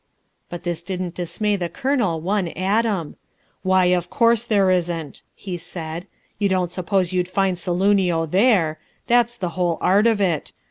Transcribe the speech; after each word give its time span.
But 0.49 0.63
this 0.63 0.81
didn't 0.81 1.13
dismay 1.13 1.55
the 1.57 1.69
Colonel 1.69 2.19
one 2.21 2.47
atom. 2.47 3.17
"Why, 3.61 3.85
of 3.85 4.09
course 4.09 4.43
there 4.45 4.71
isn't," 4.71 5.21
he 5.35 5.57
said. 5.57 6.07
"You 6.39 6.49
don't 6.49 6.71
suppose 6.71 7.13
you'd 7.13 7.27
find 7.27 7.55
Saloonio 7.55 8.25
there! 8.25 8.79
That's 9.05 9.37
the 9.37 9.49
whole 9.49 9.77
art 9.79 10.07
of 10.07 10.19
it! 10.19 10.53